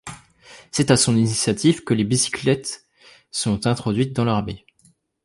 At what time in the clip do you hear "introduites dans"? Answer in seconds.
3.67-4.25